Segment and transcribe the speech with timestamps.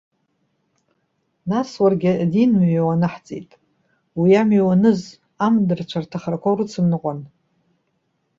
[1.51, 3.51] Нас, уаргьы адин амҩа уанаҳҵеит.
[4.19, 5.01] Уи амҩа уаныз,
[5.45, 7.19] амдырцәа рҭахрақәа урыцымныҟәан.